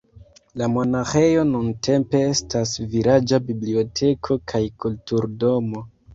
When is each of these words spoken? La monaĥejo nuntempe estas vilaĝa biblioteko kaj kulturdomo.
La 0.59 0.69
monaĥejo 0.75 1.43
nuntempe 1.49 2.21
estas 2.31 2.73
vilaĝa 2.95 3.41
biblioteko 3.51 4.41
kaj 4.55 4.65
kulturdomo. 4.87 5.87